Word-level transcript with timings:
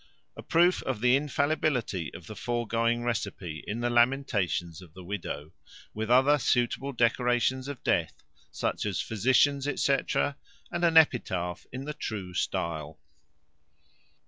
A 0.35 0.41
proof 0.41 0.81
of 0.81 0.99
the 0.99 1.15
infallibility 1.15 2.11
of 2.15 2.25
the 2.25 2.35
foregoing 2.35 3.03
receipt, 3.03 3.63
in 3.67 3.81
the 3.81 3.89
lamentations 3.91 4.81
of 4.81 4.95
the 4.95 5.03
widow; 5.03 5.51
with 5.93 6.09
other 6.09 6.39
suitable 6.39 6.91
decorations 6.91 7.67
of 7.67 7.83
death, 7.83 8.23
such 8.49 8.83
as 8.87 8.99
physicians, 8.99 9.67
&c., 9.79 9.97
and 10.73 10.83
an 10.83 10.97
epitaph 10.97 11.67
in 11.71 11.85
the 11.85 11.93
true 11.93 12.33
stile. 12.33 12.99